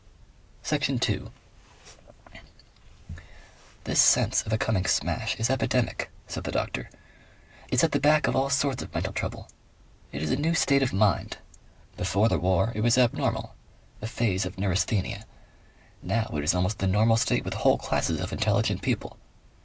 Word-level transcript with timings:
Section 0.63 0.97
2 0.97 1.31
"This 3.83 4.01
sense 4.01 4.41
of 4.41 4.51
a 4.51 4.57
coming 4.57 4.85
smash 4.85 5.35
is 5.35 5.47
epidemic," 5.51 6.09
said 6.25 6.43
the 6.43 6.51
doctor. 6.51 6.89
"It's 7.69 7.83
at 7.83 7.91
the 7.91 7.99
back 7.99 8.25
of 8.25 8.35
all 8.35 8.49
sorts 8.49 8.81
of 8.81 8.91
mental 8.95 9.13
trouble. 9.13 9.47
It 10.11 10.23
is 10.23 10.31
a 10.31 10.35
new 10.35 10.55
state 10.55 10.81
of 10.81 10.91
mind. 10.91 11.37
Before 11.97 12.29
the 12.29 12.39
war 12.39 12.71
it 12.73 12.81
was 12.81 12.97
abnormal 12.97 13.53
a 14.01 14.07
phase 14.07 14.43
of 14.43 14.57
neurasthenia. 14.57 15.23
Now 16.01 16.31
it 16.33 16.43
is 16.43 16.55
almost 16.55 16.79
the 16.79 16.87
normal 16.87 17.17
state 17.17 17.45
with 17.45 17.53
whole 17.53 17.77
classes 17.77 18.19
of 18.19 18.33
intelligent 18.33 18.81
people. 18.81 19.17